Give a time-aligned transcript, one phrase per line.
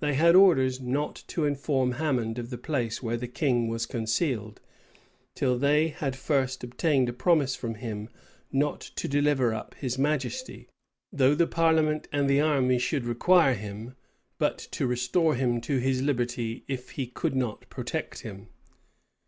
[0.00, 4.60] They had orders not to inform Hammond of the place where the king was concealed,
[5.36, 8.08] till they had first obtained a promise from him
[8.50, 10.66] not to deliver up his majesty,
[11.12, 13.94] though the parliament and the army should require him;
[14.38, 18.48] but to restore him to his liberty, if he could not protect him.